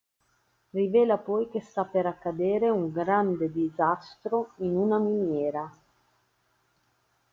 Rivela 0.71 1.19
poi 1.19 1.47
che 1.47 1.61
sta 1.61 1.83
per 1.85 2.07
accadere 2.07 2.69
un 2.71 2.91
grande 2.91 3.51
disastro 3.51 4.53
in 4.57 4.75
una 4.75 4.97
miniera. 4.97 5.71